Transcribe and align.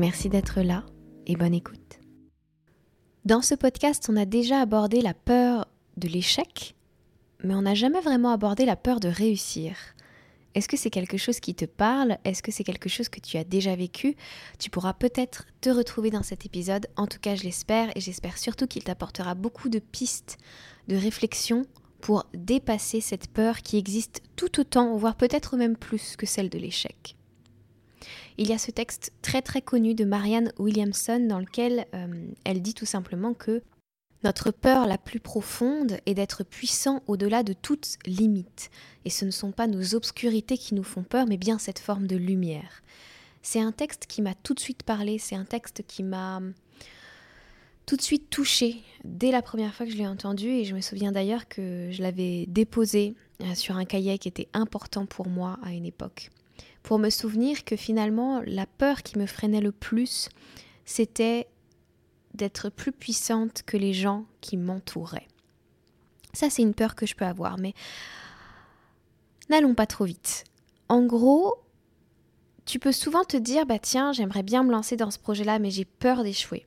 Merci 0.00 0.30
d'être 0.30 0.62
là 0.62 0.86
et 1.26 1.36
bonne 1.36 1.52
écoute. 1.52 2.00
Dans 3.26 3.42
ce 3.42 3.54
podcast, 3.54 4.08
on 4.10 4.16
a 4.16 4.24
déjà 4.24 4.62
abordé 4.62 5.02
la 5.02 5.12
peur 5.12 5.68
de 5.98 6.08
l'échec, 6.08 6.74
mais 7.44 7.54
on 7.54 7.60
n'a 7.60 7.74
jamais 7.74 8.00
vraiment 8.00 8.30
abordé 8.30 8.64
la 8.64 8.76
peur 8.76 8.98
de 8.98 9.08
réussir. 9.08 9.76
Est-ce 10.54 10.68
que 10.68 10.78
c'est 10.78 10.88
quelque 10.88 11.18
chose 11.18 11.38
qui 11.38 11.54
te 11.54 11.66
parle? 11.66 12.16
Est-ce 12.24 12.42
que 12.42 12.50
c'est 12.50 12.64
quelque 12.64 12.88
chose 12.88 13.10
que 13.10 13.20
tu 13.20 13.36
as 13.36 13.44
déjà 13.44 13.76
vécu? 13.76 14.16
Tu 14.58 14.70
pourras 14.70 14.94
peut-être 14.94 15.44
te 15.60 15.68
retrouver 15.68 16.08
dans 16.08 16.22
cet 16.22 16.46
épisode. 16.46 16.86
En 16.96 17.06
tout 17.06 17.20
cas, 17.20 17.34
je 17.34 17.44
l'espère 17.44 17.94
et 17.94 18.00
j'espère 18.00 18.38
surtout 18.38 18.66
qu'il 18.66 18.84
t'apportera 18.84 19.34
beaucoup 19.34 19.68
de 19.68 19.80
pistes, 19.80 20.38
de 20.88 20.96
réflexion 20.96 21.66
pour 22.00 22.24
dépasser 22.32 23.02
cette 23.02 23.30
peur 23.30 23.58
qui 23.58 23.76
existe 23.76 24.22
tout 24.34 24.60
autant, 24.60 24.96
voire 24.96 25.16
peut-être 25.16 25.58
même 25.58 25.76
plus 25.76 26.16
que 26.16 26.24
celle 26.24 26.48
de 26.48 26.58
l'échec 26.58 27.18
il 28.38 28.48
y 28.48 28.52
a 28.52 28.58
ce 28.58 28.70
texte 28.70 29.12
très 29.22 29.42
très 29.42 29.62
connu 29.62 29.94
de 29.94 30.04
Marianne 30.04 30.52
Williamson 30.58 31.20
dans 31.28 31.38
lequel 31.38 31.86
euh, 31.94 32.26
elle 32.44 32.62
dit 32.62 32.74
tout 32.74 32.86
simplement 32.86 33.34
que 33.34 33.62
notre 34.22 34.50
peur 34.50 34.86
la 34.86 34.98
plus 34.98 35.20
profonde 35.20 35.98
est 36.04 36.14
d'être 36.14 36.44
puissant 36.44 37.02
au-delà 37.06 37.42
de 37.42 37.54
toute 37.54 37.96
limite. 38.04 38.70
Et 39.04 39.10
ce 39.10 39.24
ne 39.24 39.30
sont 39.30 39.50
pas 39.50 39.66
nos 39.66 39.94
obscurités 39.94 40.58
qui 40.58 40.74
nous 40.74 40.82
font 40.82 41.02
peur, 41.02 41.26
mais 41.26 41.38
bien 41.38 41.58
cette 41.58 41.78
forme 41.78 42.06
de 42.06 42.16
lumière. 42.16 42.82
C'est 43.42 43.60
un 43.60 43.72
texte 43.72 44.06
qui 44.06 44.20
m'a 44.20 44.34
tout 44.34 44.52
de 44.52 44.60
suite 44.60 44.82
parlé, 44.82 45.18
c'est 45.18 45.36
un 45.36 45.46
texte 45.46 45.82
qui 45.86 46.02
m'a 46.02 46.42
tout 47.86 47.96
de 47.96 48.02
suite 48.02 48.28
touché 48.28 48.82
dès 49.04 49.32
la 49.32 49.42
première 49.42 49.74
fois 49.74 49.86
que 49.86 49.92
je 49.92 49.96
l'ai 49.96 50.06
entendu 50.06 50.48
et 50.48 50.64
je 50.64 50.74
me 50.74 50.80
souviens 50.80 51.12
d'ailleurs 51.12 51.48
que 51.48 51.88
je 51.90 52.02
l'avais 52.02 52.44
déposé 52.46 53.14
euh, 53.40 53.54
sur 53.54 53.76
un 53.76 53.84
cahier 53.84 54.18
qui 54.18 54.28
était 54.28 54.48
important 54.52 55.06
pour 55.06 55.28
moi 55.28 55.58
à 55.64 55.72
une 55.72 55.86
époque 55.86 56.30
pour 56.82 56.98
me 56.98 57.10
souvenir 57.10 57.64
que 57.64 57.76
finalement 57.76 58.42
la 58.46 58.66
peur 58.66 59.02
qui 59.02 59.18
me 59.18 59.26
freinait 59.26 59.60
le 59.60 59.72
plus, 59.72 60.28
c'était 60.84 61.46
d'être 62.34 62.70
plus 62.70 62.92
puissante 62.92 63.62
que 63.64 63.76
les 63.76 63.92
gens 63.92 64.24
qui 64.40 64.56
m'entouraient. 64.56 65.28
Ça, 66.32 66.48
c'est 66.48 66.62
une 66.62 66.74
peur 66.74 66.94
que 66.94 67.06
je 67.06 67.14
peux 67.14 67.24
avoir, 67.24 67.58
mais 67.58 67.74
n'allons 69.48 69.74
pas 69.74 69.86
trop 69.86 70.04
vite. 70.04 70.44
En 70.88 71.04
gros, 71.04 71.56
tu 72.64 72.78
peux 72.78 72.92
souvent 72.92 73.24
te 73.24 73.36
dire, 73.36 73.66
bah 73.66 73.78
tiens, 73.78 74.12
j'aimerais 74.12 74.42
bien 74.42 74.62
me 74.62 74.70
lancer 74.70 74.96
dans 74.96 75.10
ce 75.10 75.18
projet-là, 75.18 75.58
mais 75.58 75.70
j'ai 75.70 75.84
peur 75.84 76.22
d'échouer. 76.22 76.66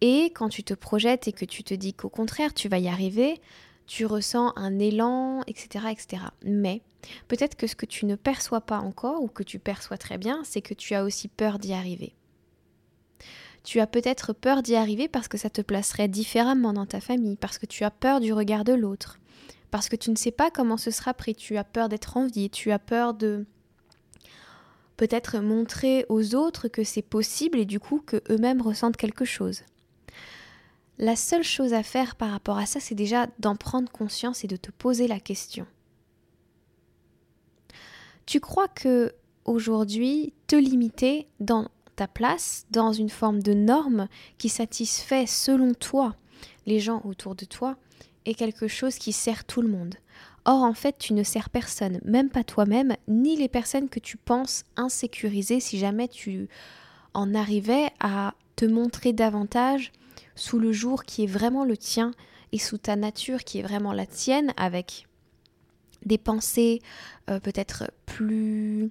Et 0.00 0.26
quand 0.26 0.48
tu 0.48 0.62
te 0.62 0.74
projettes 0.74 1.28
et 1.28 1.32
que 1.32 1.44
tu 1.44 1.62
te 1.62 1.74
dis 1.74 1.92
qu'au 1.92 2.08
contraire, 2.08 2.54
tu 2.54 2.68
vas 2.68 2.78
y 2.78 2.88
arriver, 2.88 3.40
tu 3.86 4.06
ressens 4.06 4.52
un 4.56 4.78
élan, 4.78 5.42
etc. 5.46 5.86
etc. 5.90 6.22
Mais 6.44 6.80
peut-être 7.28 7.56
que 7.56 7.66
ce 7.66 7.76
que 7.76 7.86
tu 7.86 8.06
ne 8.06 8.16
perçois 8.16 8.60
pas 8.60 8.78
encore, 8.78 9.22
ou 9.22 9.28
que 9.28 9.42
tu 9.42 9.58
perçois 9.58 9.98
très 9.98 10.18
bien, 10.18 10.42
c'est 10.44 10.62
que 10.62 10.74
tu 10.74 10.94
as 10.94 11.04
aussi 11.04 11.28
peur 11.28 11.58
d'y 11.58 11.72
arriver. 11.72 12.14
Tu 13.62 13.80
as 13.80 13.86
peut-être 13.86 14.32
peur 14.32 14.62
d'y 14.62 14.74
arriver 14.74 15.08
parce 15.08 15.28
que 15.28 15.38
ça 15.38 15.50
te 15.50 15.60
placerait 15.60 16.08
différemment 16.08 16.72
dans 16.72 16.86
ta 16.86 17.00
famille, 17.00 17.36
parce 17.36 17.58
que 17.58 17.66
tu 17.66 17.84
as 17.84 17.90
peur 17.90 18.20
du 18.20 18.32
regard 18.32 18.64
de 18.64 18.72
l'autre, 18.72 19.18
parce 19.70 19.88
que 19.88 19.96
tu 19.96 20.10
ne 20.10 20.16
sais 20.16 20.30
pas 20.30 20.50
comment 20.50 20.76
ce 20.76 20.90
sera 20.90 21.14
pris, 21.14 21.34
tu 21.34 21.56
as 21.56 21.64
peur 21.64 21.88
d'être 21.88 22.16
envié, 22.16 22.48
tu 22.48 22.70
as 22.72 22.78
peur 22.78 23.14
de 23.14 23.46
peut-être 24.96 25.38
montrer 25.38 26.04
aux 26.08 26.34
autres 26.34 26.68
que 26.68 26.84
c'est 26.84 27.02
possible 27.02 27.58
et 27.58 27.64
du 27.64 27.80
coup 27.80 28.02
que 28.04 28.22
eux-mêmes 28.30 28.60
ressentent 28.60 28.98
quelque 28.98 29.24
chose. 29.24 29.62
La 30.98 31.16
seule 31.16 31.42
chose 31.42 31.72
à 31.72 31.82
faire 31.82 32.16
par 32.16 32.30
rapport 32.30 32.58
à 32.58 32.66
ça, 32.66 32.80
c'est 32.80 32.94
déjà 32.94 33.26
d'en 33.38 33.56
prendre 33.56 33.90
conscience 33.90 34.44
et 34.44 34.48
de 34.48 34.56
te 34.56 34.70
poser 34.70 35.08
la 35.08 35.18
question. 35.18 35.66
Tu 38.30 38.38
crois 38.38 38.68
que 38.68 39.12
aujourd'hui, 39.44 40.32
te 40.46 40.54
limiter 40.54 41.26
dans 41.40 41.66
ta 41.96 42.06
place, 42.06 42.64
dans 42.70 42.92
une 42.92 43.10
forme 43.10 43.42
de 43.42 43.54
norme 43.54 44.06
qui 44.38 44.48
satisfait 44.48 45.26
selon 45.26 45.74
toi 45.74 46.14
les 46.64 46.78
gens 46.78 47.02
autour 47.04 47.34
de 47.34 47.44
toi, 47.44 47.74
est 48.26 48.34
quelque 48.34 48.68
chose 48.68 48.98
qui 48.98 49.12
sert 49.12 49.44
tout 49.44 49.62
le 49.62 49.68
monde? 49.68 49.96
Or, 50.44 50.62
en 50.62 50.74
fait, 50.74 50.96
tu 50.96 51.12
ne 51.12 51.24
sers 51.24 51.50
personne, 51.50 52.00
même 52.04 52.30
pas 52.30 52.44
toi-même, 52.44 52.94
ni 53.08 53.34
les 53.34 53.48
personnes 53.48 53.88
que 53.88 53.98
tu 53.98 54.16
penses 54.16 54.62
insécuriser 54.76 55.58
si 55.58 55.76
jamais 55.80 56.06
tu 56.06 56.48
en 57.14 57.34
arrivais 57.34 57.88
à 57.98 58.34
te 58.54 58.64
montrer 58.64 59.12
davantage 59.12 59.90
sous 60.36 60.60
le 60.60 60.70
jour 60.70 61.02
qui 61.02 61.24
est 61.24 61.26
vraiment 61.26 61.64
le 61.64 61.76
tien 61.76 62.12
et 62.52 62.60
sous 62.60 62.78
ta 62.78 62.94
nature 62.94 63.42
qui 63.42 63.58
est 63.58 63.62
vraiment 63.62 63.92
la 63.92 64.06
tienne 64.06 64.52
avec 64.56 65.08
des 66.04 66.18
pensées 66.18 66.80
euh, 67.28 67.40
peut-être 67.40 67.90
plus 68.06 68.90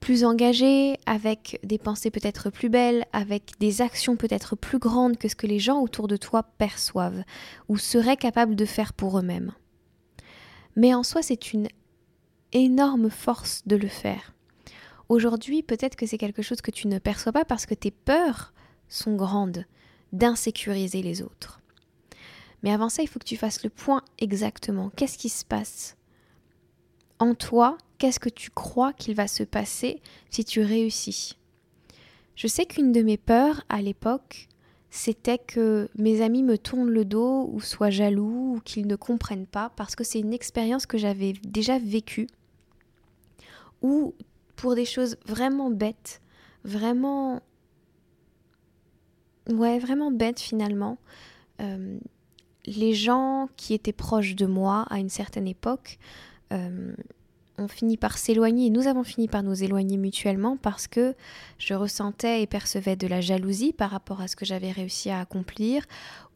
plus 0.00 0.24
engagées, 0.24 0.98
avec 1.06 1.58
des 1.64 1.78
pensées 1.78 2.12
peut-être 2.12 2.50
plus 2.50 2.68
belles, 2.68 3.06
avec 3.12 3.54
des 3.58 3.82
actions 3.82 4.14
peut-être 4.14 4.54
plus 4.54 4.78
grandes 4.78 5.16
que 5.16 5.26
ce 5.26 5.34
que 5.34 5.48
les 5.48 5.58
gens 5.58 5.80
autour 5.80 6.06
de 6.06 6.16
toi 6.16 6.44
perçoivent 6.44 7.24
ou 7.68 7.76
seraient 7.76 8.16
capables 8.16 8.54
de 8.54 8.66
faire 8.66 8.92
pour 8.92 9.18
eux-mêmes. 9.18 9.52
Mais 10.76 10.94
en 10.94 11.02
soi, 11.02 11.22
c'est 11.22 11.52
une 11.52 11.66
énorme 12.52 13.10
force 13.10 13.62
de 13.66 13.74
le 13.74 13.88
faire. 13.88 14.34
Aujourd'hui, 15.08 15.62
peut-être 15.62 15.96
que 15.96 16.06
c'est 16.06 16.18
quelque 16.18 16.42
chose 16.42 16.60
que 16.60 16.70
tu 16.70 16.86
ne 16.86 16.98
perçois 16.98 17.32
pas 17.32 17.44
parce 17.44 17.66
que 17.66 17.74
tes 17.74 17.90
peurs 17.90 18.52
sont 18.88 19.16
grandes, 19.16 19.64
d'insécuriser 20.12 21.02
les 21.02 21.22
autres. 21.22 21.60
Mais 22.66 22.72
avant 22.72 22.88
ça, 22.88 23.04
il 23.04 23.06
faut 23.06 23.20
que 23.20 23.24
tu 23.24 23.36
fasses 23.36 23.62
le 23.62 23.70
point 23.70 24.02
exactement. 24.18 24.90
Qu'est-ce 24.96 25.18
qui 25.18 25.28
se 25.28 25.44
passe 25.44 25.96
en 27.20 27.36
toi? 27.36 27.78
Qu'est-ce 27.98 28.18
que 28.18 28.28
tu 28.28 28.50
crois 28.50 28.92
qu'il 28.92 29.14
va 29.14 29.28
se 29.28 29.44
passer 29.44 30.02
si 30.30 30.44
tu 30.44 30.62
réussis? 30.62 31.38
Je 32.34 32.48
sais 32.48 32.66
qu'une 32.66 32.90
de 32.90 33.02
mes 33.02 33.18
peurs 33.18 33.62
à 33.68 33.80
l'époque, 33.80 34.48
c'était 34.90 35.38
que 35.38 35.88
mes 35.96 36.22
amis 36.22 36.42
me 36.42 36.58
tournent 36.58 36.90
le 36.90 37.04
dos 37.04 37.48
ou 37.52 37.60
soient 37.60 37.90
jaloux 37.90 38.56
ou 38.56 38.60
qu'ils 38.64 38.88
ne 38.88 38.96
comprennent 38.96 39.46
pas 39.46 39.70
parce 39.76 39.94
que 39.94 40.02
c'est 40.02 40.18
une 40.18 40.34
expérience 40.34 40.86
que 40.86 40.98
j'avais 40.98 41.34
déjà 41.44 41.78
vécue 41.78 42.26
ou 43.80 44.12
pour 44.56 44.74
des 44.74 44.86
choses 44.86 45.18
vraiment 45.24 45.70
bêtes, 45.70 46.20
vraiment 46.64 47.42
ouais, 49.50 49.78
vraiment 49.78 50.10
bête 50.10 50.40
finalement. 50.40 50.98
Euh, 51.60 52.00
les 52.66 52.94
gens 52.94 53.48
qui 53.56 53.74
étaient 53.74 53.92
proches 53.92 54.34
de 54.34 54.46
moi 54.46 54.86
à 54.90 54.98
une 54.98 55.08
certaine 55.08 55.46
époque 55.46 55.98
euh, 56.52 56.92
ont 57.58 57.68
fini 57.68 57.96
par 57.96 58.18
s'éloigner 58.18 58.70
nous 58.70 58.86
avons 58.86 59.02
fini 59.02 59.28
par 59.28 59.42
nous 59.42 59.62
éloigner 59.62 59.96
mutuellement 59.96 60.56
parce 60.56 60.86
que 60.86 61.14
je 61.58 61.74
ressentais 61.74 62.42
et 62.42 62.46
percevais 62.46 62.96
de 62.96 63.06
la 63.06 63.20
jalousie 63.20 63.72
par 63.72 63.90
rapport 63.90 64.20
à 64.20 64.28
ce 64.28 64.36
que 64.36 64.44
j'avais 64.44 64.70
réussi 64.70 65.10
à 65.10 65.20
accomplir 65.20 65.84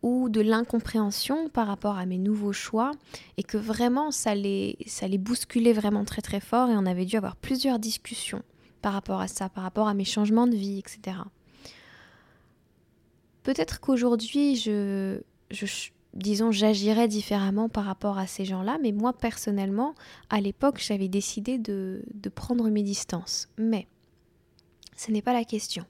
ou 0.02 0.28
de 0.28 0.40
l'incompréhension 0.40 1.48
par 1.48 1.66
rapport 1.66 1.98
à 1.98 2.06
mes 2.06 2.18
nouveaux 2.18 2.54
choix 2.54 2.92
et 3.36 3.42
que 3.42 3.58
vraiment 3.58 4.10
ça 4.10 4.34
les, 4.34 4.78
ça 4.86 5.06
les 5.08 5.18
bousculait 5.18 5.74
vraiment 5.74 6.04
très 6.04 6.22
très 6.22 6.40
fort 6.40 6.70
et 6.70 6.76
on 6.76 6.86
avait 6.86 7.04
dû 7.04 7.16
avoir 7.16 7.36
plusieurs 7.36 7.78
discussions 7.78 8.42
par 8.80 8.92
rapport 8.92 9.20
à 9.20 9.28
ça, 9.28 9.48
par 9.48 9.64
rapport 9.64 9.88
à 9.88 9.94
mes 9.94 10.04
changements 10.04 10.46
de 10.46 10.56
vie, 10.56 10.78
etc. 10.78 11.18
Peut-être 13.42 13.80
qu'aujourd'hui, 13.80 14.56
je, 14.56 15.20
disons, 16.14 16.50
j'agirais 16.50 17.08
différemment 17.08 17.68
par 17.68 17.84
rapport 17.84 18.18
à 18.18 18.26
ces 18.26 18.44
gens-là, 18.44 18.78
mais 18.82 18.92
moi 18.92 19.12
personnellement, 19.12 19.94
à 20.28 20.40
l'époque, 20.40 20.78
j'avais 20.80 21.08
décidé 21.08 21.58
de, 21.58 22.02
prendre 22.34 22.68
mes 22.68 22.82
distances. 22.82 23.48
Mais 23.58 23.86
ce 24.96 25.10
n'est 25.10 25.22
pas 25.22 25.32
la 25.32 25.44
question. 25.44 25.84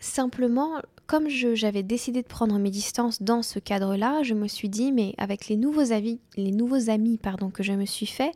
Simplement, 0.00 0.80
comme 1.06 1.28
j'avais 1.28 1.82
décidé 1.82 2.22
de 2.22 2.26
prendre 2.26 2.58
mes 2.58 2.70
distances 2.70 3.22
dans 3.22 3.42
ce 3.42 3.58
cadre-là, 3.58 4.22
je 4.22 4.34
me 4.34 4.46
suis 4.46 4.68
dit, 4.68 4.92
mais 4.92 5.14
avec 5.18 5.48
les 5.48 5.56
nouveaux 5.56 5.92
avis, 5.92 6.20
les 6.36 6.52
nouveaux 6.52 6.90
amis 6.90 7.18
pardon, 7.18 7.50
que 7.50 7.62
je 7.62 7.72
me 7.72 7.86
suis 7.86 8.06
fait, 8.06 8.32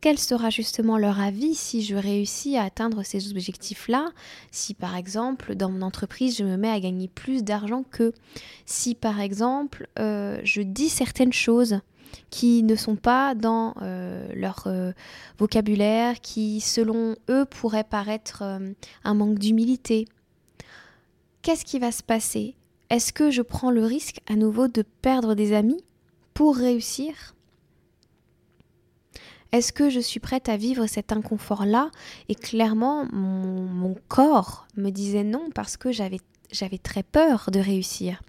quel 0.00 0.18
sera 0.18 0.50
justement 0.50 0.96
leur 0.96 1.20
avis 1.20 1.54
si 1.54 1.82
je 1.82 1.94
réussis 1.94 2.56
à 2.56 2.64
atteindre 2.64 3.02
ces 3.02 3.30
objectifs-là, 3.30 4.10
si 4.50 4.74
par 4.74 4.96
exemple 4.96 5.54
dans 5.54 5.70
mon 5.70 5.82
entreprise 5.82 6.38
je 6.38 6.44
me 6.44 6.56
mets 6.56 6.70
à 6.70 6.80
gagner 6.80 7.08
plus 7.08 7.44
d'argent 7.44 7.84
que 7.90 8.12
si 8.64 8.94
par 8.94 9.20
exemple 9.20 9.88
euh, 9.98 10.40
je 10.42 10.62
dis 10.62 10.88
certaines 10.88 11.32
choses 11.32 11.80
qui 12.30 12.62
ne 12.62 12.74
sont 12.74 12.96
pas 12.96 13.34
dans 13.34 13.74
euh, 13.82 14.26
leur 14.34 14.64
euh, 14.66 14.92
vocabulaire, 15.38 16.20
qui 16.20 16.60
selon 16.60 17.14
eux 17.28 17.44
pourraient 17.44 17.84
paraître 17.84 18.42
un 19.04 19.14
manque 19.14 19.38
d'humilité. 19.38 20.06
Qu'est-ce 21.42 21.64
qui 21.64 21.78
va 21.78 21.92
se 21.92 22.02
passer? 22.02 22.56
Est-ce 22.90 23.12
que 23.12 23.30
je 23.30 23.42
prends 23.42 23.70
le 23.70 23.84
risque 23.84 24.20
à 24.28 24.34
nouveau 24.34 24.66
de 24.66 24.82
perdre 25.02 25.34
des 25.34 25.52
amis 25.52 25.84
pour 26.34 26.56
réussir? 26.56 27.34
Est-ce 29.52 29.72
que 29.72 29.90
je 29.90 30.00
suis 30.00 30.20
prête 30.20 30.48
à 30.48 30.56
vivre 30.56 30.86
cet 30.86 31.12
inconfort-là? 31.12 31.90
Et 32.28 32.34
clairement, 32.34 33.06
mon, 33.12 33.96
corps 34.08 34.66
me 34.76 34.90
disait 34.90 35.24
non 35.24 35.50
parce 35.54 35.76
que 35.76 35.90
j'avais, 35.90 36.20
j'avais 36.52 36.78
très 36.78 37.02
peur 37.02 37.50
de 37.52 37.58
réussir. 37.58 38.22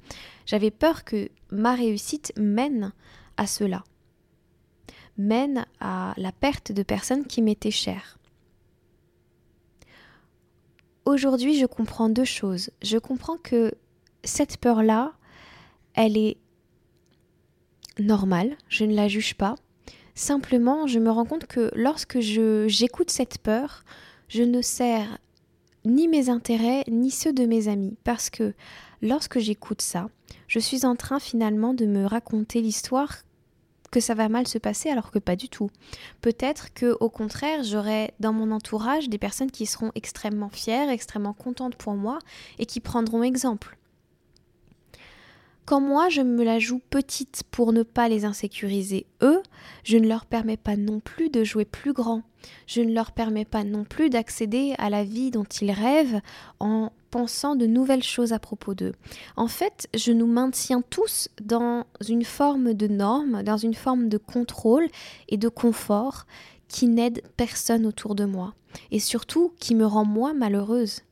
J'avais 0.45 0.71
peur 0.71 1.03
que 1.03 1.29
ma 1.51 1.75
réussite 1.75 2.33
mène 2.37 2.91
à 3.37 3.45
cela, 3.45 3.83
mène 5.17 5.65
à 5.79 6.13
la 6.17 6.31
perte 6.31 6.71
de 6.71 6.83
personnes 6.83 7.25
qui 7.25 7.41
m'étaient 7.41 7.71
chères. 7.71 8.17
Aujourd'hui, 11.05 11.57
je 11.57 11.65
comprends 11.65 12.09
deux 12.09 12.25
choses. 12.25 12.71
Je 12.81 12.97
comprends 12.97 13.37
que 13.37 13.73
cette 14.23 14.57
peur-là, 14.57 15.13
elle 15.93 16.17
est 16.17 16.37
normale, 17.99 18.55
je 18.69 18.85
ne 18.85 18.95
la 18.95 19.07
juge 19.07 19.35
pas. 19.35 19.55
Simplement, 20.21 20.85
je 20.85 20.99
me 20.99 21.09
rends 21.09 21.25
compte 21.25 21.47
que 21.47 21.71
lorsque 21.73 22.19
j'écoute 22.19 23.09
cette 23.09 23.39
peur, 23.39 23.83
je 24.27 24.43
ne 24.43 24.61
sers 24.61 25.17
ni 25.83 26.07
mes 26.07 26.29
intérêts 26.29 26.83
ni 26.87 27.09
ceux 27.09 27.33
de 27.33 27.47
mes 27.47 27.67
amis 27.67 27.97
parce 28.03 28.29
que 28.29 28.53
lorsque 29.01 29.39
j'écoute 29.39 29.81
ça, 29.81 30.09
je 30.47 30.59
suis 30.59 30.85
en 30.85 30.95
train 30.95 31.19
finalement 31.19 31.73
de 31.73 31.87
me 31.87 32.05
raconter 32.05 32.61
l'histoire 32.61 33.23
que 33.89 33.99
ça 33.99 34.13
va 34.13 34.29
mal 34.29 34.47
se 34.47 34.59
passer 34.59 34.91
alors 34.91 35.09
que 35.09 35.17
pas 35.17 35.35
du 35.35 35.49
tout. 35.49 35.71
Peut-être 36.21 36.71
que 36.75 36.95
au 36.99 37.09
contraire, 37.09 37.63
j'aurai 37.63 38.13
dans 38.19 38.31
mon 38.31 38.51
entourage 38.51 39.09
des 39.09 39.17
personnes 39.17 39.49
qui 39.49 39.65
seront 39.65 39.91
extrêmement 39.95 40.49
fières, 40.49 40.91
extrêmement 40.91 41.33
contentes 41.33 41.77
pour 41.77 41.95
moi 41.95 42.19
et 42.59 42.67
qui 42.67 42.79
prendront 42.79 43.23
exemple. 43.23 43.75
Quand 45.71 45.79
moi 45.79 46.09
je 46.09 46.21
me 46.21 46.43
la 46.43 46.59
joue 46.59 46.81
petite 46.89 47.43
pour 47.49 47.71
ne 47.71 47.83
pas 47.83 48.09
les 48.09 48.25
insécuriser 48.25 49.05
eux, 49.21 49.41
je 49.85 49.95
ne 49.95 50.05
leur 50.05 50.25
permets 50.25 50.57
pas 50.57 50.75
non 50.75 50.99
plus 50.99 51.29
de 51.29 51.45
jouer 51.45 51.63
plus 51.63 51.93
grand. 51.93 52.23
Je 52.67 52.81
ne 52.81 52.93
leur 52.93 53.13
permets 53.13 53.45
pas 53.45 53.63
non 53.63 53.85
plus 53.85 54.09
d'accéder 54.09 54.75
à 54.79 54.89
la 54.89 55.05
vie 55.05 55.31
dont 55.31 55.45
ils 55.45 55.71
rêvent 55.71 56.19
en 56.59 56.91
pensant 57.09 57.55
de 57.55 57.67
nouvelles 57.67 58.03
choses 58.03 58.33
à 58.33 58.39
propos 58.39 58.73
d'eux. 58.73 58.91
En 59.37 59.47
fait, 59.47 59.87
je 59.95 60.11
nous 60.11 60.27
maintiens 60.27 60.83
tous 60.89 61.29
dans 61.41 61.85
une 62.05 62.25
forme 62.25 62.73
de 62.73 62.87
norme, 62.87 63.41
dans 63.41 63.55
une 63.55 63.73
forme 63.73 64.09
de 64.09 64.17
contrôle 64.17 64.89
et 65.29 65.37
de 65.37 65.47
confort 65.47 66.25
qui 66.67 66.89
n'aide 66.89 67.23
personne 67.37 67.85
autour 67.85 68.15
de 68.15 68.25
moi 68.25 68.55
et 68.91 68.99
surtout 68.99 69.53
qui 69.57 69.75
me 69.75 69.85
rend 69.85 70.03
moi 70.03 70.33
malheureuse. 70.33 71.03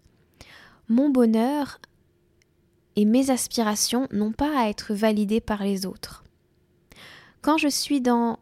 Mon 0.89 1.09
bonheur 1.09 1.79
et 2.95 3.05
mes 3.05 3.29
aspirations 3.29 4.07
n'ont 4.11 4.31
pas 4.31 4.57
à 4.57 4.69
être 4.69 4.93
validées 4.93 5.41
par 5.41 5.63
les 5.63 5.85
autres. 5.85 6.23
Quand 7.41 7.57
je 7.57 7.67
suis 7.67 8.01
dans 8.01 8.39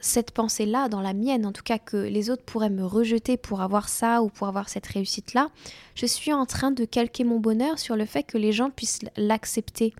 cette 0.00 0.32
pensée-là, 0.32 0.88
dans 0.88 1.00
la 1.00 1.12
mienne, 1.12 1.46
en 1.46 1.52
tout 1.52 1.62
cas 1.62 1.78
que 1.78 1.96
les 1.96 2.30
autres 2.30 2.42
pourraient 2.42 2.70
me 2.70 2.84
rejeter 2.84 3.36
pour 3.36 3.60
avoir 3.60 3.88
ça 3.88 4.22
ou 4.22 4.28
pour 4.28 4.48
avoir 4.48 4.68
cette 4.68 4.86
réussite-là, 4.86 5.48
je 5.94 6.06
suis 6.06 6.32
en 6.32 6.46
train 6.46 6.70
de 6.70 6.84
calquer 6.84 7.24
mon 7.24 7.38
bonheur 7.38 7.78
sur 7.78 7.96
le 7.96 8.06
fait 8.06 8.22
que 8.22 8.38
les 8.38 8.52
gens 8.52 8.70
puissent 8.70 9.00
l'accepter. 9.16 9.94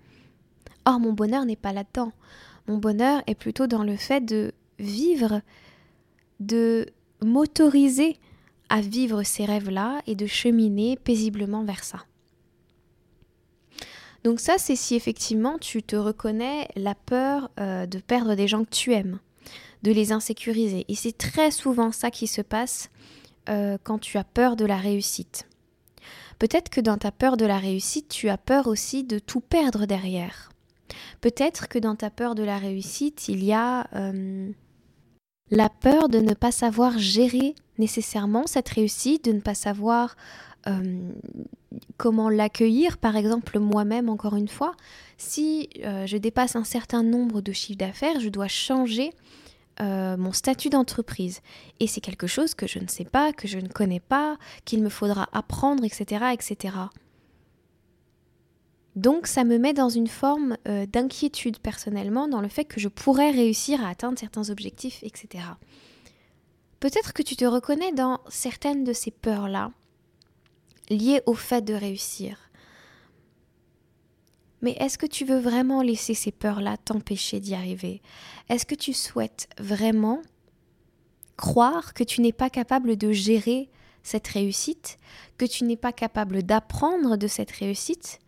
Or, 0.87 0.99
mon 0.99 1.13
bonheur 1.13 1.45
n'est 1.45 1.57
pas 1.57 1.73
là-dedans. 1.73 2.13
Mon 2.67 2.79
bonheur 2.79 3.23
est 3.27 3.35
plutôt 3.35 3.67
dans 3.67 3.85
le 3.85 3.97
fait 3.97 4.21
de 4.21 4.53
vivre, 4.79 5.43
de 6.41 6.87
m'autoriser 7.23 8.19
à 8.71 8.81
vivre 8.81 9.23
ces 9.23 9.45
rêves-là 9.45 10.01
et 10.07 10.15
de 10.15 10.27
cheminer 10.27 10.97
paisiblement 10.97 11.65
vers 11.65 11.85
ça. 11.85 11.99
Donc 14.25 14.41
ça, 14.41 14.57
c'est 14.59 14.77
si 14.77 14.95
effectivement 14.95 15.59
tu 15.59 15.83
te 15.83 15.97
reconnais 15.97 16.69
la 16.77 16.95
peur 16.95 17.51
euh, 17.59 17.87
de 17.87 17.99
perdre 17.99 18.35
des 18.35 18.49
gens 18.49 18.65
que 18.65 18.71
tu 18.71 18.93
aimes 18.93 19.19
de 19.83 19.93
les 19.93 20.13
insécuriser. 20.13 20.85
Et 20.89 20.95
c'est 20.95 21.17
très 21.17 21.51
souvent 21.51 21.93
ça 21.93 22.11
qui 22.11 22.27
se 22.27 22.43
passe 22.43 22.91
euh, 23.49 23.79
quand 23.83 23.99
tu 23.99 24.19
as 24.19 24.25
peur 24.25 24.57
de 24.57 24.65
la 24.65 24.77
réussite. 24.77 25.47
Peut-être 26.39 26.71
que 26.71 26.81
dans 26.81 26.97
ta 26.97 27.13
peur 27.13 27.37
de 27.37 27.47
la 27.47 27.59
réussite, 27.59 28.09
tu 28.09 28.29
as 28.29 28.39
peur 28.39 28.67
aussi 28.67 29.05
de 29.05 29.19
tout 29.19 29.41
perdre 29.41 29.87
derrière. 29.87 30.51
Peut-être 31.21 31.69
que 31.69 31.79
dans 31.79 31.97
ta 31.97 32.11
peur 32.11 32.35
de 32.35 32.43
la 32.43 32.59
réussite, 32.59 33.29
il 33.29 33.45
y 33.45 33.53
a 33.53 33.87
euh, 33.95 34.51
la 35.51 35.69
peur 35.69 36.09
de 36.09 36.19
ne 36.19 36.35
pas 36.35 36.53
savoir 36.53 36.99
gérer 36.99 37.55
nécessairement 37.79 38.47
cette 38.47 38.69
réussite, 38.69 39.25
de 39.25 39.33
ne 39.33 39.41
pas 39.41 39.55
savoir 39.55 40.17
euh, 40.67 41.13
comment 41.97 42.29
l'accueillir. 42.29 42.99
Par 42.99 43.17
exemple, 43.17 43.59
moi-même, 43.59 44.09
encore 44.09 44.37
une 44.37 44.49
fois, 44.49 44.75
si 45.19 45.69
je 45.77 46.17
dépasse 46.17 46.57
un 46.57 46.65
certain 46.65 47.03
nombre 47.03 47.41
de 47.41 47.53
chiffres 47.53 47.79
d'affaires, 47.79 48.21
je 48.21 48.29
dois 48.29 48.49
changer 48.49 49.13
euh, 49.81 50.19
mon 50.19 50.33
statut 50.33 50.69
d'entreprise. 50.69 51.41
Et 51.79 51.87
c'est 51.87 52.03
quelque 52.03 52.27
chose 52.27 52.55
que 52.55 52.67
je 52.67 52.79
ne 52.79 52.87
sais 52.87 53.07
pas, 53.07 53.33
que 53.33 53.49
je 53.49 53.59
ne 53.59 53.69
connais 53.69 54.01
pas, 54.01 54.37
qu'il 54.67 54.83
me 54.83 54.91
faudra 54.91 55.29
apprendre, 55.33 55.85
etc. 55.85 56.27
etc. 56.35 56.75
Donc 58.95 59.27
ça 59.27 59.45
me 59.45 59.57
met 59.57 59.73
dans 59.73 59.89
une 59.89 60.09
forme 60.09 60.59
euh, 60.69 60.85
d'inquiétude 60.85 61.61
personnellement 61.61 62.29
dans 62.29 62.43
le 62.43 62.49
fait 62.49 62.65
que 62.65 62.79
je 62.79 62.89
pourrais 62.89 63.31
réussir 63.31 63.83
à 63.83 63.89
atteindre 63.89 64.19
certains 64.19 64.51
objectifs, 64.51 65.03
etc. 65.03 65.45
Peut-être 66.81 67.15
que 67.15 67.23
tu 67.23 67.35
te 67.37 67.47
reconnais 67.47 67.93
dans 67.93 68.21
certaines 68.29 68.85
de 68.85 68.93
ces 68.93 69.11
peurs-là, 69.11 69.71
liées 70.91 71.23
au 71.27 71.35
fait 71.35 71.63
de 71.63 71.75
réussir. 71.75 72.51
Mais 74.63 74.73
est-ce 74.73 74.99
que 74.99 75.07
tu 75.07 75.25
veux 75.25 75.39
vraiment 75.39 75.81
laisser 75.83 76.15
ces 76.15 76.33
peurs-là 76.33 76.77
t'empêcher 76.77 77.41
d'y 77.41 77.55
arriver? 77.55 78.03
Est-ce 78.49 78.67
que 78.67 78.75
tu 78.75 78.93
souhaites 78.93 79.49
vraiment 79.59 80.21
croire 81.37 81.95
que 81.95 82.05
tu 82.05 82.21
n'es 82.21 82.33
pas 82.33 82.51
capable 82.51 82.97
de 82.97 83.13
gérer 83.13 83.71
cette 84.03 84.29
réussite, 84.29 84.99
que 85.39 85.47
tu 85.47 85.65
n'es 85.65 85.77
pas 85.77 85.93
capable 85.93 86.43
d'apprendre 86.43 87.17
de 87.17 87.27
cette 87.27 87.51
réussite? 87.53 88.19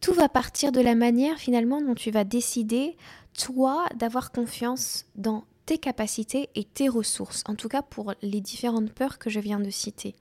Tout 0.00 0.14
va 0.14 0.30
partir 0.30 0.72
de 0.72 0.80
la 0.80 0.94
manière 0.94 1.36
finalement 1.36 1.82
dont 1.82 1.94
tu 1.94 2.10
vas 2.10 2.24
décider, 2.24 2.96
toi, 3.38 3.86
d'avoir 3.96 4.32
confiance 4.32 5.04
dans 5.16 5.44
tes 5.66 5.76
capacités 5.76 6.48
et 6.54 6.64
tes 6.64 6.88
ressources, 6.88 7.44
en 7.46 7.54
tout 7.54 7.68
cas 7.68 7.82
pour 7.82 8.14
les 8.22 8.40
différentes 8.40 8.92
peurs 8.92 9.18
que 9.18 9.28
je 9.28 9.40
viens 9.40 9.60
de 9.60 9.68
citer. 9.68 10.14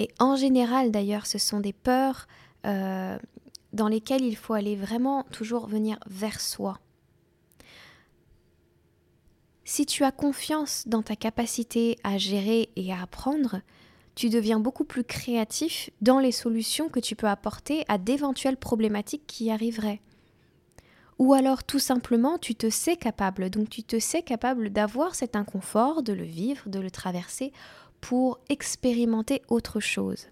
Et 0.00 0.08
en 0.18 0.34
général 0.34 0.90
d'ailleurs, 0.90 1.26
ce 1.26 1.36
sont 1.36 1.60
des 1.60 1.74
peurs 1.74 2.26
euh, 2.64 3.18
dans 3.74 3.86
lesquels 3.86 4.24
il 4.24 4.34
faut 4.34 4.54
aller 4.54 4.74
vraiment 4.74 5.24
toujours 5.24 5.66
venir 5.66 5.98
vers 6.06 6.40
soi. 6.40 6.78
Si 9.62 9.84
tu 9.84 10.02
as 10.02 10.10
confiance 10.10 10.84
dans 10.86 11.02
ta 11.02 11.16
capacité 11.16 11.98
à 12.02 12.16
gérer 12.16 12.70
et 12.76 12.94
à 12.94 13.02
apprendre, 13.02 13.60
tu 14.14 14.30
deviens 14.30 14.58
beaucoup 14.58 14.84
plus 14.84 15.04
créatif 15.04 15.90
dans 16.00 16.18
les 16.18 16.32
solutions 16.32 16.88
que 16.88 16.98
tu 16.98 17.14
peux 17.14 17.28
apporter 17.28 17.84
à 17.86 17.98
d'éventuelles 17.98 18.56
problématiques 18.56 19.26
qui 19.26 19.50
arriveraient. 19.50 20.00
Ou 21.18 21.34
alors 21.34 21.62
tout 21.62 21.78
simplement 21.78 22.38
tu 22.38 22.54
te 22.54 22.70
sais 22.70 22.96
capable, 22.96 23.50
donc 23.50 23.68
tu 23.68 23.82
te 23.82 23.98
sais 23.98 24.22
capable 24.22 24.70
d'avoir 24.70 25.14
cet 25.14 25.36
inconfort, 25.36 26.02
de 26.02 26.14
le 26.14 26.24
vivre, 26.24 26.70
de 26.70 26.80
le 26.80 26.90
traverser 26.90 27.52
pour 28.00 28.38
expérimenter 28.48 29.42
autre 29.48 29.80
chose. 29.80 30.26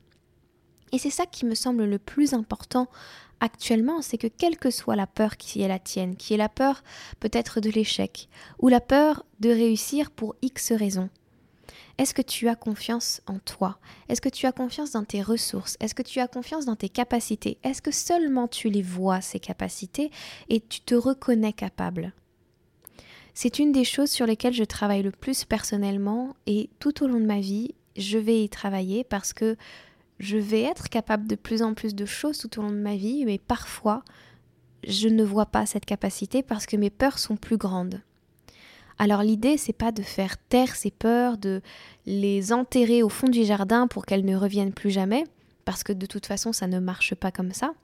Et 0.93 0.99
c'est 0.99 1.11
ça 1.11 1.27
qui 1.27 1.45
me 1.45 1.55
semble 1.55 1.85
le 1.85 1.99
plus 1.99 2.35
important 2.35 2.89
actuellement, 3.41 4.03
c'est 4.03 4.19
que 4.19 4.27
quelle 4.27 4.57
que 4.57 4.71
soit 4.71 4.97
la 4.97 5.07
peur 5.07 5.37
qui 5.37 5.63
est 5.63 5.69
la 5.69 5.79
tienne, 5.79 6.17
qui 6.17 6.35
est 6.35 6.39
la 6.39 6.49
peur 6.49 6.83
peut-être 7.21 7.61
de 7.61 7.71
l'échec, 7.71 8.29
ou 8.59 8.69
la 8.69 8.81
peur 8.81 9.25
de 9.41 9.51
réussir 9.51 10.11
pour 10.11 10.35
X 10.43 10.73
raisons, 10.73 11.11
est-ce 11.99 12.15
que 12.15 12.23
tu 12.23 12.49
as 12.49 12.55
confiance 12.55 13.21
en 13.27 13.41
toi? 13.41 13.79
Est-ce 14.09 14.21
que 14.21 14.29
tu 14.29 14.47
as 14.47 14.53
confiance 14.53 14.93
dans 14.93 15.05
tes 15.05 15.21
ressources? 15.21 15.77
Est-ce 15.81 15.97
que 15.97 16.03
tu 16.03 16.21
as 16.21 16.29
confiance 16.29 16.65
dans 16.65 16.77
tes 16.77 16.89
capacités? 16.89 17.59
Est-ce 17.65 17.83
que 17.83 17.91
seulement 17.91 18.47
tu 18.47 18.71
les 18.71 18.83
vois, 18.83 19.21
ces 19.21 19.41
capacités, 19.41 20.13
et 20.49 20.61
tu 20.61 20.81
te 20.81 20.95
reconnais 20.95 21.53
capable? 21.53 22.13
C'est 23.35 23.59
une 23.59 23.73
des 23.73 23.85
choses 23.85 24.11
sur 24.11 24.27
lesquelles 24.27 24.55
je 24.55 24.65
travaille 24.65 25.03
le 25.03 25.11
plus 25.11 25.45
personnellement, 25.45 26.35
et 26.47 26.71
tout 26.79 27.05
au 27.05 27.07
long 27.07 27.21
de 27.21 27.27
ma 27.27 27.41
vie, 27.41 27.75
je 27.97 28.19
vais 28.19 28.43
y 28.43 28.49
travailler 28.49 29.05
parce 29.05 29.33
que 29.33 29.57
je 30.19 30.37
vais 30.37 30.63
être 30.63 30.89
capable 30.89 31.27
de 31.27 31.37
plus 31.37 31.63
en 31.63 31.75
plus 31.75 31.95
de 31.95 32.05
choses 32.05 32.39
tout 32.39 32.59
au 32.59 32.63
long 32.63 32.71
de 32.71 32.77
ma 32.77 32.97
vie, 32.97 33.25
mais 33.25 33.39
parfois, 33.39 34.03
je 34.87 35.09
ne 35.09 35.25
vois 35.25 35.47
pas 35.47 35.67
cette 35.67 35.85
capacité 35.85 36.43
parce 36.43 36.67
que 36.67 36.77
mes 36.77 36.91
peurs 36.91 37.19
sont 37.19 37.37
plus 37.37 37.57
grandes. 37.57 38.01
Alors 38.99 39.23
l'idée, 39.23 39.57
c'est 39.57 39.73
pas 39.73 39.93
de 39.93 40.03
faire 40.03 40.37
taire 40.37 40.75
ces 40.75 40.91
peurs, 40.91 41.39
de 41.39 41.63
les 42.07 42.53
enterrer 42.53 43.03
au 43.05 43.09
fond 43.09 43.29
du 43.29 43.45
jardin 43.45 43.87
pour 43.87 44.07
qu'elles 44.07 44.25
ne 44.25 44.37
reviennent 44.37 44.73
plus 44.73 44.91
jamais, 44.91 45.25
parce 45.65 45.85
que 45.85 45.93
de 45.93 46.07
toute 46.07 46.27
façon, 46.27 46.53
ça 46.53 46.67
ne 46.67 46.81
marche 46.81 47.15
pas 47.15 47.31
comme 47.31 47.53
ça. 47.53 47.75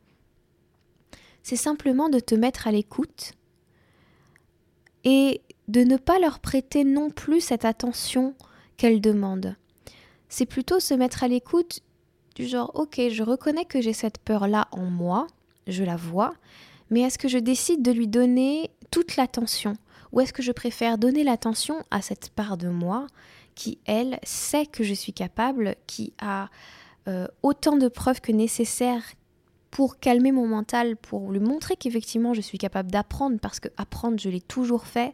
C'est 1.44 1.56
simplement 1.56 2.08
de 2.08 2.18
te 2.18 2.34
mettre 2.34 2.66
à 2.66 2.72
l'écoute 2.72 3.32
et 5.04 5.42
de 5.68 5.82
ne 5.82 5.96
pas 5.96 6.18
leur 6.18 6.40
prêter 6.40 6.84
non 6.84 7.10
plus 7.10 7.40
cette 7.40 7.64
attention 7.64 8.34
qu'elles 8.76 9.00
demandent. 9.00 9.56
C'est 10.28 10.46
plutôt 10.46 10.80
se 10.80 10.94
mettre 10.94 11.24
à 11.24 11.28
l'écoute 11.28 11.80
du 12.34 12.46
genre 12.46 12.72
ok, 12.74 13.00
je 13.10 13.22
reconnais 13.22 13.64
que 13.64 13.80
j'ai 13.80 13.92
cette 13.92 14.18
peur-là 14.18 14.68
en 14.72 14.84
moi, 14.84 15.26
je 15.66 15.84
la 15.84 15.96
vois, 15.96 16.34
mais 16.90 17.00
est-ce 17.00 17.18
que 17.18 17.28
je 17.28 17.38
décide 17.38 17.82
de 17.82 17.92
lui 17.92 18.08
donner 18.08 18.70
toute 18.90 19.16
l'attention? 19.16 19.74
Ou 20.12 20.20
est-ce 20.20 20.32
que 20.32 20.42
je 20.42 20.52
préfère 20.52 20.98
donner 20.98 21.24
l'attention 21.24 21.82
à 21.90 22.02
cette 22.02 22.30
part 22.30 22.56
de 22.56 22.68
moi 22.68 23.06
qui, 23.54 23.78
elle, 23.86 24.18
sait 24.22 24.66
que 24.66 24.84
je 24.84 24.94
suis 24.94 25.12
capable, 25.12 25.76
qui 25.86 26.12
a 26.20 26.48
euh, 27.08 27.26
autant 27.42 27.76
de 27.76 27.88
preuves 27.88 28.20
que 28.20 28.32
nécessaire 28.32 29.02
pour 29.74 29.98
calmer 29.98 30.30
mon 30.30 30.46
mental, 30.46 30.96
pour 30.96 31.32
lui 31.32 31.40
montrer 31.40 31.74
qu'effectivement 31.74 32.32
je 32.32 32.40
suis 32.40 32.58
capable 32.58 32.92
d'apprendre, 32.92 33.40
parce 33.40 33.58
que 33.58 33.66
apprendre 33.76 34.20
je 34.20 34.28
l'ai 34.28 34.40
toujours 34.40 34.86
fait, 34.86 35.12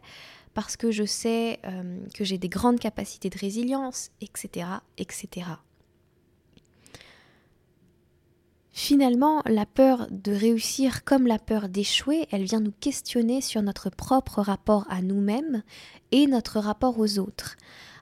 parce 0.53 0.77
que 0.77 0.91
je 0.91 1.03
sais 1.03 1.59
euh, 1.65 1.97
que 2.13 2.23
j'ai 2.23 2.37
des 2.37 2.47
grandes 2.47 2.79
capacités 2.79 3.31
de 3.31 3.39
résilience, 3.39 4.11
etc., 4.21 4.67
etc. 4.99 5.47
Finalement, 8.71 9.41
la 9.47 9.65
peur 9.65 10.07
de 10.11 10.31
réussir 10.31 11.03
comme 11.05 11.25
la 11.25 11.39
peur 11.39 11.67
d'échouer, 11.67 12.27
elle 12.29 12.43
vient 12.43 12.59
nous 12.59 12.73
questionner 12.79 13.41
sur 13.41 13.63
notre 13.63 13.89
propre 13.89 14.41
rapport 14.41 14.85
à 14.91 15.01
nous-mêmes 15.01 15.63
et 16.11 16.27
notre 16.27 16.59
rapport 16.59 16.99
aux 16.99 17.17
autres, 17.17 17.57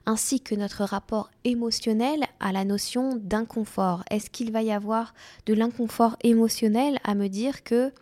ainsi 0.06 0.40
que 0.40 0.54
notre 0.54 0.84
rapport 0.84 1.30
émotionnel 1.44 2.24
à 2.40 2.52
la 2.52 2.64
notion 2.64 3.16
d'inconfort. 3.16 4.02
Est-ce 4.10 4.30
qu'il 4.30 4.52
va 4.52 4.62
y 4.62 4.72
avoir 4.72 5.14
de 5.46 5.54
l'inconfort 5.54 6.16
émotionnel 6.22 6.98
à 7.04 7.14
me 7.14 7.28
dire 7.28 7.62
que 7.64 7.92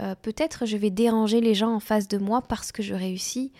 euh, 0.00 0.14
peut-être 0.22 0.66
je 0.66 0.76
vais 0.76 0.90
déranger 0.90 1.40
les 1.40 1.54
gens 1.54 1.74
en 1.74 1.80
face 1.80 2.08
de 2.08 2.18
moi 2.18 2.42
parce 2.42 2.72
que 2.72 2.82
je 2.82 2.94
réussis? 2.94 3.52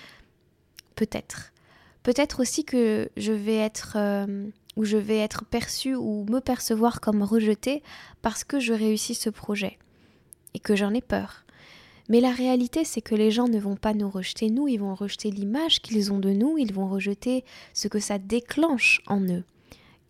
Peut-être. 0.97 1.53
Peut-être 2.03 2.41
aussi 2.41 2.65
que 2.65 3.09
je 3.17 3.33
vais 3.33 3.57
être... 3.57 3.95
Euh, 3.97 4.47
où 4.77 4.85
je 4.85 4.97
vais 4.97 5.19
être 5.19 5.45
perçue 5.45 5.95
ou 5.95 6.27
me 6.29 6.41
percevoir 6.41 7.01
comme 7.01 7.23
rejetée 7.23 7.83
parce 8.23 8.45
que 8.45 8.59
je 8.59 8.73
réussis 8.73 9.15
ce 9.15 9.31
projet 9.31 9.79
et 10.55 10.59
que 10.59 10.75
j'en 10.75 10.93
ai 10.95 11.01
peur. 11.01 11.44
Mais 12.09 12.21
la 12.21 12.33
réalité, 12.33 12.85
c'est 12.85 13.01
que 13.01 13.15
les 13.15 13.31
gens 13.31 13.49
ne 13.49 13.59
vont 13.59 13.77
pas 13.77 13.95
nous 13.95 14.11
rejeter 14.11 14.51
nous, 14.51 14.69
ils 14.69 14.79
vont 14.79 14.95
rejeter 14.95 15.31
l'image 15.31 15.81
qu'ils 15.81 16.13
ont 16.13 16.19
de 16.19 16.31
nous, 16.31 16.59
ils 16.59 16.73
vont 16.73 16.89
rejeter 16.89 17.45
ce 17.73 17.89
que 17.89 17.99
ça 17.99 18.19
déclenche 18.19 19.01
en 19.07 19.21
eux. 19.23 19.45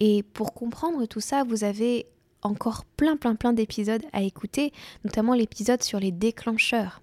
Et 0.01 0.23
pour 0.23 0.55
comprendre 0.55 1.07
tout 1.07 1.21
ça, 1.21 1.45
vous 1.45 1.63
avez 1.63 2.07
encore 2.43 2.85
plein 2.85 3.17
plein 3.17 3.37
plein 3.37 3.53
d'épisodes 3.53 4.03
à 4.13 4.23
écouter, 4.23 4.73
notamment 5.05 5.35
l'épisode 5.35 5.83
sur 5.83 6.01
les 6.01 6.13
déclencheurs. 6.13 7.01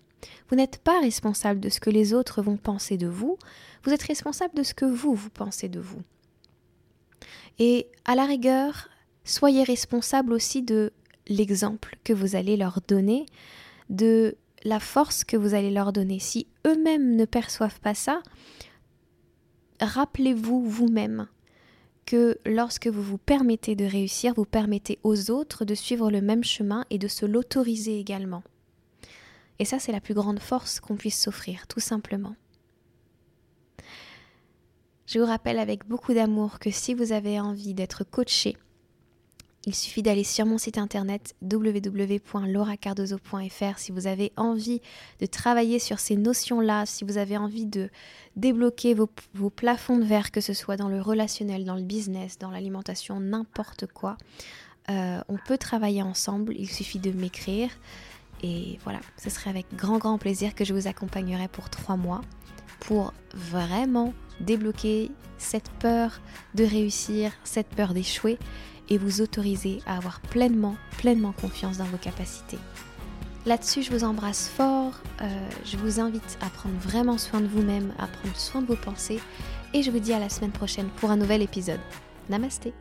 Vous 0.49 0.55
n'êtes 0.55 0.77
pas 0.77 0.99
responsable 0.99 1.59
de 1.59 1.69
ce 1.69 1.79
que 1.79 1.89
les 1.89 2.13
autres 2.13 2.41
vont 2.41 2.57
penser 2.57 2.97
de 2.97 3.07
vous, 3.07 3.37
vous 3.83 3.91
êtes 3.91 4.03
responsable 4.03 4.55
de 4.55 4.63
ce 4.63 4.73
que 4.73 4.85
vous, 4.85 5.15
vous 5.15 5.29
pensez 5.29 5.69
de 5.69 5.79
vous. 5.79 6.01
Et 7.59 7.87
à 8.05 8.15
la 8.15 8.25
rigueur, 8.25 8.89
soyez 9.23 9.63
responsable 9.63 10.33
aussi 10.33 10.61
de 10.61 10.91
l'exemple 11.27 11.97
que 12.03 12.13
vous 12.13 12.35
allez 12.35 12.57
leur 12.57 12.79
donner, 12.87 13.25
de 13.89 14.35
la 14.63 14.79
force 14.79 15.23
que 15.23 15.37
vous 15.37 15.53
allez 15.53 15.71
leur 15.71 15.93
donner. 15.93 16.19
Si 16.19 16.47
eux-mêmes 16.65 17.15
ne 17.15 17.25
perçoivent 17.25 17.79
pas 17.79 17.93
ça, 17.93 18.21
rappelez-vous 19.79 20.67
vous-même 20.67 21.27
que 22.05 22.37
lorsque 22.45 22.87
vous 22.87 23.03
vous 23.03 23.17
permettez 23.17 23.75
de 23.75 23.85
réussir, 23.85 24.33
vous 24.33 24.45
permettez 24.45 24.99
aux 25.03 25.31
autres 25.31 25.65
de 25.65 25.75
suivre 25.75 26.11
le 26.11 26.21
même 26.21 26.43
chemin 26.43 26.85
et 26.89 26.97
de 26.97 27.07
se 27.07 27.25
l'autoriser 27.25 27.99
également. 27.99 28.43
Et 29.59 29.65
ça, 29.65 29.79
c'est 29.79 29.91
la 29.91 30.01
plus 30.01 30.13
grande 30.13 30.39
force 30.39 30.79
qu'on 30.79 30.95
puisse 30.95 31.21
s'offrir, 31.21 31.67
tout 31.67 31.79
simplement. 31.79 32.35
Je 35.05 35.19
vous 35.19 35.25
rappelle 35.25 35.59
avec 35.59 35.87
beaucoup 35.87 36.13
d'amour 36.13 36.59
que 36.59 36.71
si 36.71 36.93
vous 36.93 37.11
avez 37.11 37.39
envie 37.39 37.73
d'être 37.73 38.03
coaché, 38.03 38.57
il 39.65 39.75
suffit 39.75 40.01
d'aller 40.01 40.23
sur 40.23 40.47
mon 40.47 40.57
site 40.57 40.79
internet 40.79 41.35
www.lauracardozo.fr 41.41 43.77
si 43.77 43.91
vous 43.91 44.07
avez 44.07 44.31
envie 44.35 44.81
de 45.19 45.27
travailler 45.27 45.77
sur 45.77 45.99
ces 45.99 46.15
notions-là, 46.15 46.87
si 46.87 47.03
vous 47.03 47.17
avez 47.17 47.37
envie 47.37 47.67
de 47.67 47.91
débloquer 48.35 48.95
vos, 48.95 49.07
plafonds 49.49 49.97
de 49.97 50.03
verre, 50.03 50.31
que 50.31 50.41
ce 50.41 50.53
soit 50.53 50.77
dans 50.77 50.89
le 50.89 50.99
relationnel, 50.99 51.63
dans 51.63 51.75
le 51.75 51.83
business, 51.83 52.39
dans 52.39 52.49
l'alimentation, 52.49 53.19
n'importe 53.19 53.85
quoi. 53.85 54.17
Euh, 54.89 55.21
on 55.27 55.37
peut 55.37 55.59
travailler 55.59 56.01
ensemble, 56.01 56.55
il 56.57 56.69
suffit 56.69 56.99
de 56.99 57.11
m'écrire. 57.11 57.69
Et 58.41 58.79
voilà, 58.83 59.01
ce 59.17 59.29
serait 59.29 59.51
avec 59.51 59.67
grand 59.75 59.99
grand 59.99 60.17
plaisir 60.17 60.55
que 60.55 60.65
je 60.65 60.73
vous 60.73 60.87
accompagnerai 60.87 61.47
pour 61.47 61.69
trois 61.69 61.97
mois 61.97 62.21
pour 62.79 63.13
vraiment 63.35 64.11
débloquer 64.39 65.11
cette 65.37 65.69
peur 65.73 66.19
de 66.55 66.63
réussir, 66.63 67.31
cette 67.43 67.67
peur 67.67 67.93
d'échouer 67.93 68.39
et 68.91 68.97
vous 68.97 69.21
autoriser 69.21 69.81
à 69.87 69.95
avoir 69.95 70.19
pleinement, 70.19 70.75
pleinement 70.97 71.31
confiance 71.31 71.77
dans 71.77 71.85
vos 71.85 71.97
capacités. 71.97 72.59
Là-dessus, 73.45 73.83
je 73.83 73.91
vous 73.91 74.03
embrasse 74.03 74.49
fort, 74.49 74.93
euh, 75.21 75.49
je 75.65 75.77
vous 75.77 75.99
invite 75.99 76.37
à 76.41 76.49
prendre 76.49 76.75
vraiment 76.75 77.17
soin 77.17 77.39
de 77.39 77.47
vous-même, 77.47 77.93
à 77.97 78.05
prendre 78.05 78.35
soin 78.35 78.61
de 78.61 78.67
vos 78.67 78.75
pensées 78.75 79.19
et 79.73 79.81
je 79.81 79.89
vous 79.89 79.99
dis 79.99 80.13
à 80.13 80.19
la 80.19 80.29
semaine 80.29 80.51
prochaine 80.51 80.89
pour 80.97 81.09
un 81.09 81.15
nouvel 81.15 81.41
épisode. 81.41 81.79
Namasté 82.29 82.73